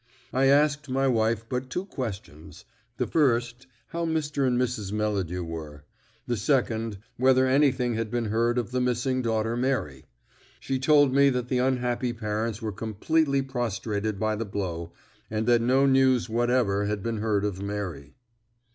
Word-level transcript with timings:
I 0.33 0.45
asked 0.45 0.89
my 0.89 1.07
wife 1.07 1.45
but 1.47 1.69
two 1.69 1.85
questions 1.85 2.65
the 2.97 3.05
first, 3.05 3.67
how 3.89 4.03
Mr. 4.03 4.47
and 4.47 4.59
Mrs. 4.59 4.91
Melladew 4.91 5.43
were, 5.43 5.83
the 6.25 6.37
second, 6.37 6.97
whether 7.17 7.45
anything 7.45 7.93
had 7.93 8.09
been 8.09 8.25
heard 8.25 8.57
of 8.57 8.71
the 8.71 8.81
missing 8.81 9.21
daughter 9.21 9.55
Mary. 9.55 10.05
She 10.59 10.79
told 10.79 11.13
me 11.13 11.29
that 11.29 11.49
the 11.49 11.59
unhappy 11.59 12.13
parents 12.13 12.63
were 12.63 12.71
completely 12.71 13.43
prostrated 13.43 14.19
by 14.19 14.35
the 14.35 14.43
blow, 14.43 14.91
and 15.29 15.45
that 15.45 15.61
no 15.61 15.85
news 15.85 16.27
whatever 16.27 16.85
had 16.85 17.03
been 17.03 17.17
heard 17.17 17.45
of 17.45 17.61
Mary. 17.61 18.15